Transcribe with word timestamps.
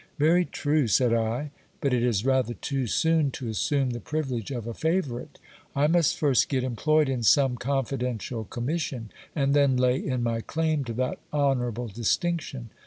Yery 0.19 0.49
true, 0.49 0.87
said 0.87 1.13
I: 1.13 1.51
but 1.79 1.93
it 1.93 2.01
is 2.01 2.25
rather 2.25 2.55
too 2.55 2.87
soon 2.87 3.29
to 3.33 3.47
assume 3.49 3.91
the 3.91 3.99
privilege 3.99 4.49
of 4.49 4.65
a 4.65 4.73
favourite. 4.73 5.37
I 5.75 5.85
must 5.85 6.17
first 6.17 6.49
get 6.49 6.63
employed 6.63 7.07
in 7.07 7.21
some 7.21 7.55
confidential 7.55 8.45
commission, 8.45 9.11
and 9.35 9.53
then 9.53 9.77
lay 9.77 10.03
in 10.03 10.23
my 10.23 10.39
claim 10.41 10.83
to 10.85 10.93
that 10.93 11.19
honourable 11.31 11.87
distinction. 11.87 12.71